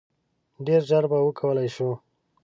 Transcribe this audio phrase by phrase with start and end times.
[0.65, 1.89] ډیر ژر به وکولای شو.